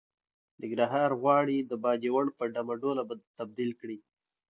ننګرهار 0.61 1.11
غواړي 1.21 1.57
د 1.63 1.71
باجوړ 1.83 2.25
په 2.37 2.43
ډمه 2.53 2.75
ډوله 2.81 3.03
تبديل 3.37 3.71
کړي. 3.81 3.97